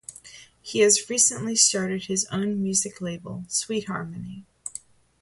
He 0.63 0.79
has 0.79 1.11
recently 1.11 1.55
started 1.55 2.05
his 2.05 2.25
own 2.31 2.59
music 2.63 3.01
label, 3.01 3.45
Sweet 3.47 3.85
Harmony. 3.85 4.45